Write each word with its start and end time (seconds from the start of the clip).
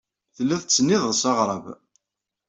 Tellid 0.35 0.59
tettsennided 0.61 1.13
s 1.21 1.23
aɣrab. 1.29 1.65